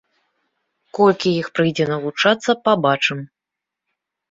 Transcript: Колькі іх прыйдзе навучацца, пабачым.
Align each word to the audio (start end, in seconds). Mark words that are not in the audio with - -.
Колькі 0.99 1.29
іх 1.41 1.51
прыйдзе 1.59 1.85
навучацца, 1.93 2.51
пабачым. 2.71 3.23